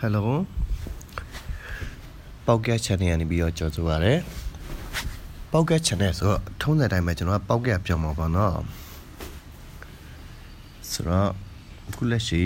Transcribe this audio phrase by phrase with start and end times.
[0.00, 0.24] ဟယ်လို
[2.46, 4.18] ပေါက်ကက် channel ကနေပြီးတော့ကြော်ဆိုပါရယ်
[5.52, 8.54] ပေါက်ကက် channel ဆိုတော့ထုံးစံတိုင်းပဲကျွန်တော်ကပေါက်ကက်ပြောမှာပေါ့နော်
[10.90, 11.28] ဆိုတော့
[11.88, 12.42] အခုလက်ရှိ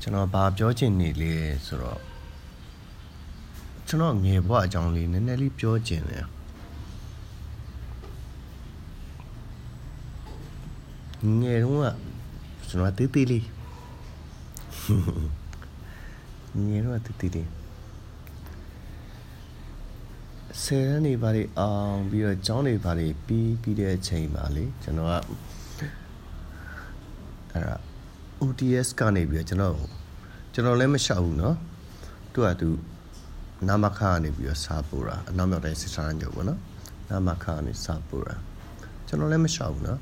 [0.00, 1.34] ကျွန်တော်ဘာပြောချင်နေလဲ
[1.66, 2.00] ဆိုတော့
[3.86, 6.26] ကျွန်တော်ငယ်ဘဝအကြောင်းလေးနည်းနည်းလေးပြောချင်တယ်
[11.40, 11.86] ငယ်တုန်းက
[12.68, 13.44] ကျွန်တော်တေးသေးလေး
[16.67, 17.49] ငယ်တော့တည်တည်လေး
[20.63, 25.13] ဆယ်ရနေပါလေအောင်ပြီးတော့ကျောင်းနေပါလေပြီးပြီးတဲ့အချိန်ပါလေကျွန်တော်က
[27.51, 27.75] အဲ့ဒါ
[28.41, 29.75] OTS ကနေပြီးတော့ကျွန်တော်
[30.53, 31.55] ကျွန်တော်လည်းမလျှောက်ဘူးเนาะ
[32.33, 32.69] သူကသူ
[33.67, 36.59] နာမခကနေပြီးတော့စာပို့တာအနောက်မြောက်တိုင်းစစ်စားညုပ်ပေါ့နော်
[37.09, 38.35] နာမခကနေစာပို့တာ
[39.07, 39.99] ကျွန်တော်လည်းမလျှောက်ဘူးเนาะ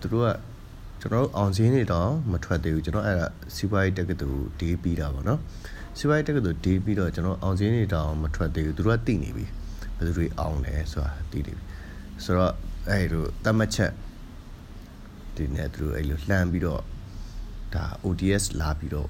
[0.00, 0.28] သူတို့က
[1.01, 5.39] ကျွန်တော်တို့အောင်စင်းနေတော့မထွက်သေးဘူးကျွန်တော်အဲ့ဒါစီးပွားရေးတက္ကသိုလ်ဒေးပြီးတာပေါ့နော်
[5.97, 9.45] စီးပွားရေးတက္ကသိုလ်ဒေးပြီးတော့ကျွန်တော်အောင်စင်းနေတော့မထွက်သေးဘူးသူတို့ကသိနေပြီ
[9.95, 11.63] ဘယ်သူတွေအောင်လဲဆိုတာသိနေပြီ
[12.23, 12.53] ဆိုတော့
[12.89, 13.91] အဲ့လိုတတ်မှတ်ချက်
[15.35, 16.81] ဒီနဲ့သူတို့အဲ့လိုလှမ်းပြီးတော့
[17.73, 19.07] ဒါ ODS လာပြီးတော့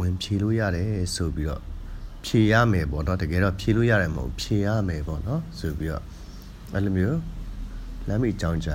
[0.00, 1.62] ဝင်ဖြေလို့ရတယ်ဆိုပြီးတော့
[2.24, 6.04] ဖြေရမယ်ပေါ့နော်တကယ်တော့ဖြေလို့ရတယ်မဟုတ်ဖြေရမယ်ပေါ့နော်ဆိုပြီးတော့
[6.74, 7.20] အဲ့လိုမျိုး
[8.08, 8.70] လမ်းမိကြောင်းကြ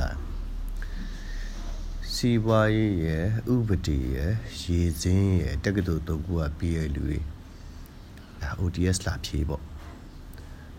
[2.23, 7.19] စီးပွားရေးရယ်ဥပဒေရယ်ရေစင်းရယ်တက္ကသိုလ်သုံးခုကပြီးရလူတွေ
[8.41, 9.63] ဒါ ODS လာဖြေပေါ့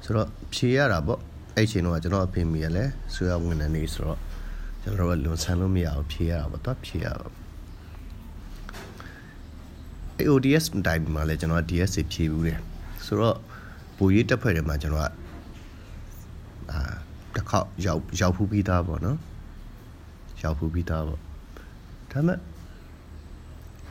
[0.05, 1.21] ဆိုတော့ဖြေရတာပေါ့
[1.57, 4.19] အဲ့ချိန်တော့ကျွန်တော်အဖေမိရလဲဆွေရဝင်နေနေဆိုတော့
[4.83, 7.33] ကျွန်တော်ကလွန်ဆန်းလို့မရအောင်ဖြေရတာပေါ့တော့ဖြေရတော့
[10.17, 12.61] အဲ့ ODS တိုင်မှာလဲကျွန်တော် DS ဖြေဘူးတယ်
[13.07, 13.37] ဆိုတော့
[13.97, 15.11] ဘူရေးတက်ဖွဲ့တယ်မှာကျွန်တော်က
[16.71, 16.81] အာ
[17.35, 19.19] တစ်ခေါက်ရောက်ရောက်ဖူးပြီးသားပေါ့နော်
[20.43, 21.32] ရောက်ဖူးပြီးသားပေါ့
[22.13, 22.39] ဒါပေမဲ့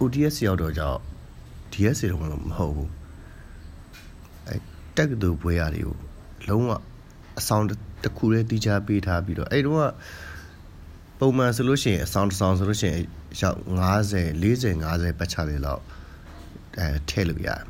[0.02, 1.00] ODS ရောက်တော့ကြောင့်
[1.74, 2.92] DS တွေတော့မဟုတ်ဘူး
[4.48, 4.56] အဲ
[4.96, 5.96] တက်ကတူပွဲရတွေကို
[6.48, 6.72] လုံးဝ
[7.40, 7.66] အဆောင်
[8.04, 9.92] တစ်ခုလေးတီးခြားပေးထားပြီးတော့အဲ့တော့
[11.20, 13.02] ပုံမှန်ဆိုလို့ရှိရင်အဆောင်တစ်ဆောင်ဆိုလို့ရှိရင်
[13.42, 13.60] ရောက်
[14.02, 15.82] 90 40 50ပတ်ချလေးလောက်
[16.78, 17.62] အဲထည့်လို့ရတယ်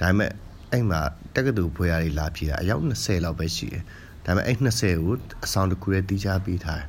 [0.00, 0.32] ဒါပေမဲ့
[0.72, 1.00] အဲ့မှာ
[1.34, 3.82] တက်ကတူပွဲရတွေလာဖြေတာအယောက်20လောက်ပဲရှိတယ်
[4.24, 6.88] ဒါပေမဲ့အဲ့20ကိုအဆောင်တစ်ခုလေးတီးခြားပေးထားတယ်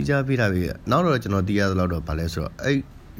[0.00, 2.76] တီးခြားပေးထားပြီးနောက်တော့ကျွန်တော်တီးရသလောက်တော့ဗာလဲဆိုတော့အဲ့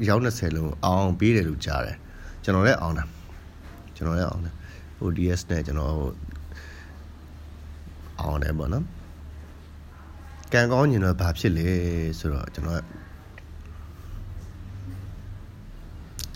[0.09, 1.97] ရောက်20လုံးအောင်ပေးတယ်လို့ကြားတယ်
[2.43, 3.03] ကျွန်တော်လည်းအောင်တာ
[3.95, 4.53] ကျွန်တော်လည်းအောင်တယ်
[5.03, 5.91] ODS နဲ့ကျွန်တော်
[8.19, 8.85] အောင်တယ်ပေါ့နော်
[10.53, 11.69] ကံကောင်းညင်တော့ဘာဖြစ်လဲ
[12.19, 12.81] ဆိုတော့ကျွန်တော်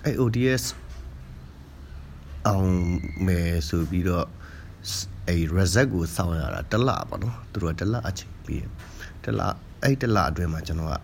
[0.05, 0.63] အဲ့ ODS
[2.47, 2.73] အောင်
[3.25, 4.27] မယ်ဆိုပြီးတော့
[5.27, 8.65] အဲ့ reset ကိုစောင့်ရတာတစ်လပေါ့နော်သူတို့ကတစ်လအချိန်ပြီး
[9.23, 9.41] တစ်လ
[9.85, 10.95] အဲ့တစ်လအတွင်းမှာကျွန်တော်က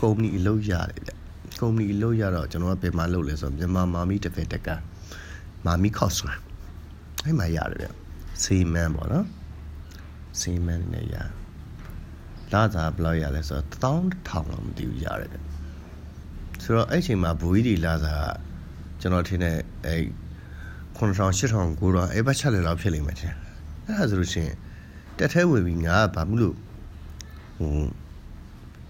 [0.00, 1.10] ကုမ္ပဏီအလုပ်ရတယ်ဗျ
[1.60, 4.68] ကုမ္ပဏီအလုပ်ရတော့ကျွန်တော်ကဘယ်မှာလုပ်လဲဆိုတော့မြန်မာမာမီတစ်ဖက်တက်က
[5.66, 6.32] မာမီခော့ဆွဲ
[7.24, 7.88] အဲ့မှာရတယ်ဗျ
[8.42, 9.26] စီမန်ပေါ့နော်
[10.40, 11.14] စီမန်နဲ့ရ
[12.52, 15.38] လာသာဘယ်လောက်ရလဲဆိုတော့1000လောက်မသိဘူးရတယ်ဗျ
[16.62, 18.14] ဆိုတော့အဲ့ချိန်မှာဘူကြီးဒီလာသာ
[19.00, 20.02] ကျွန်တော်ထင်တဲ့အဲ့
[20.98, 23.34] 9000 8000 9000အဲ့ဘက်ချက်လေလောက်ဖြစ်လိမ့်မယ်ထင်
[23.86, 24.56] အဲ့ဒါဆိုလို့ရှိရင်
[25.18, 26.54] တက်ထဲဝင်ပြီးငါကဘာမှမလို့
[27.58, 27.70] ဟို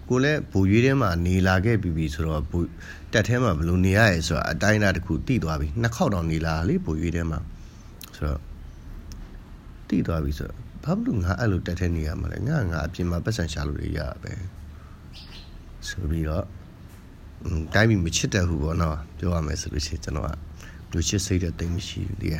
[0.09, 2.59] ကိုလည်းဘူရွေးထဲမှာနေလာခဲ့ပြီးပြီဆိုတော့ဘူ
[3.13, 7.39] တက်ထဲမှာဘယ်လိုနေရရဲဆိုတာအတိုင်းအတာတစ်ခုတိသွားပြီနှစ်ခေါက်တောင်နေလာလေဘူရွေးထဲမှာ
[8.17, 8.41] ဆိုတော့
[9.89, 14.33] တိသွားပြီဆိုတော့ဘာလို့ငါအဲ့လိုတက်ထဲနေရမှာလဲငါငါအပြင်မှာပတ်စံရှာလို့ရရပဲ
[15.89, 16.45] ဆိုပြီးတော့
[17.75, 20.31] တိုင်းပြည်မချစ်တဲ့ဟုပေါ့နော်ပြောရမယ်ဆိုလို့ရှိရင်ကျွန်တော်က
[20.93, 22.37] လူချစ်စိတ်တဲ့တိတ်မရှိဘူးဒီက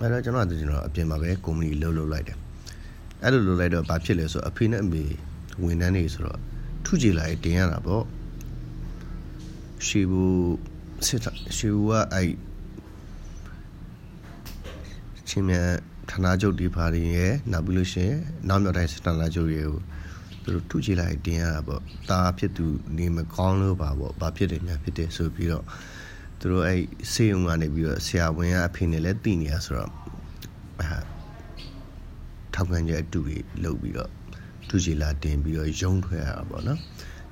[0.00, 2.38] အဲ့တော့ကျွန်တော်ကကျွန်တော်အပြင်မှာပဲကုမ္ပဏီလှုပ်လှုပ်လိုက်တယ်
[3.22, 5.04] အဲ့လိုလှုပ်လိုက်တော့ဘာဖြစ်လဲဆိုတော့အဖေနဲ့အမေ
[5.64, 6.40] ဝန်ထမ်းတွေဆိုတော့
[6.84, 8.04] ထုကြည်လာရင်တင်ရတာပေါ့
[9.86, 10.54] ရှေဘူး
[11.06, 11.20] စစ်
[11.56, 12.28] ရှေဘူးကအဲ့
[15.28, 15.56] ချင်းမြ
[16.10, 19.80] ဌာနချုပ်ဒီဖာရင်ရဲ့နောက်ပြီးလို့ရှိရင်နောက်မြောက်တိုင်းဌာနချုပ်ရဲ့ကို
[20.44, 22.64] သူတို့ထုကြည်လာရင်တင်ရတာပေါ့တာဖြစ်သူ
[22.96, 25.64] နေမကောင်းလို့ပါပေါ့ဘာဖြစ်တယ်ညာဖြစ်တယ်ဆိုပြီးတော့
[26.38, 26.80] သူတို့အဲ့
[27.12, 29.90] စေယုံကနေပြီးတော့ဆရာဝန်ကအဖေနဲ့လည်းတည်နေရဆိုတော့
[30.80, 31.13] အဲ
[32.54, 34.10] ထောက်ခံချက်အတူကြီးလုပ်ပြီးတော့
[34.68, 36.78] သူချီလာတင်ပြီးတော့ရုံထွက်ရတာပေါ့နော်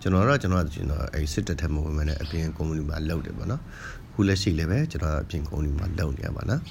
[0.00, 3.62] ကျွန်တော်တော့ကျွန်တော်ကျွန်တော်အဲစစ်တပ်ထက်မဝင်မနဲ့အပြင်ကုမ္ပဏီမှာလုပ်တယ်ပေါ့နော်
[4.12, 6.62] ခုလက်ရှိလည်းပဲကျွန်တော်အပြင်ကုမ္ပဏီမှာလုပ်နေရပါနော်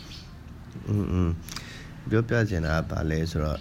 [0.88, 0.95] อื
[1.27, 1.30] ม
[2.09, 3.59] ပြောပြချင်တာကဘာလဲဆိုတော့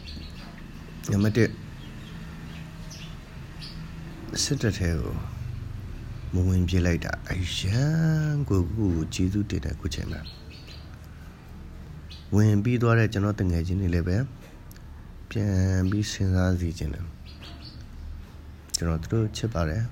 [1.11, 1.51] နံပါတ်1
[4.43, 5.15] စစ်တပ်ထဲကို
[6.35, 10.21] မဝင်ပြလိုက်တာအရန်ကိုကိုကျေးဇူးတင်တယ်ကိုချင်တာ
[12.35, 14.17] ဝင်ပြီးသွားတဲ့ကျွန်တော်တငယ်ချင်းတွေလည်းပဲ
[15.31, 17.06] ပြန်ပြီးစဉ်းစားစီခြင်းတယ်
[18.77, 19.85] ကျွန်တော်တို့ချစ်ပါတယ်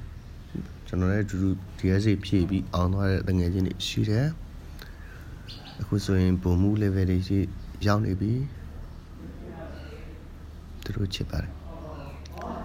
[0.87, 4.27] ကျွန်တော်လည်းအတူတူ DSA ဖြည့်ပြီးအောင်သွားတဲ့တငယ်ချင်းတွေရှိတယ်
[5.81, 7.39] အခုဆိုရင်ပုံမှု level တွေရှိ
[7.87, 8.33] ရောက်နေပြီ
[10.83, 11.53] သူတို့ချစ်ပါတယ်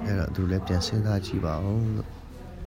[0.05, 2.22] အဲ့တော့သူလည်းပြန်စဉ်းစားကြည့်ပါဦးလို့